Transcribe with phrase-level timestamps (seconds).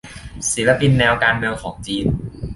[0.51, 2.05] ศิลปินแนวการเมืองของจีน